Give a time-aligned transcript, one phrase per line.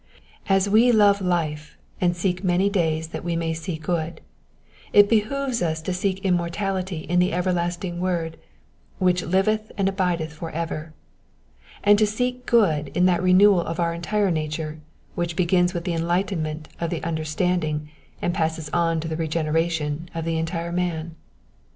[0.49, 4.19] As we love life, and seek many days that we may see good,
[4.93, 8.37] it behoves us to seek immortality in the everlasting word
[8.97, 10.93] which liveth and abideth for ever,
[11.83, 14.79] and to seek good in that renewal of our entire nature
[15.13, 17.87] which begins with the enlightenment of the understanding
[18.23, 21.15] and eisses on to the regeneration of the entire man.